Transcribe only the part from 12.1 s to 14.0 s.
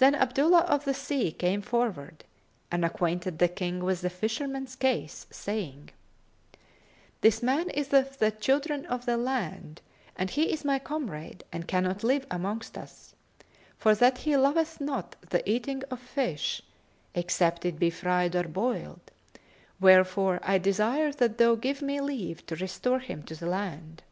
amongst us, for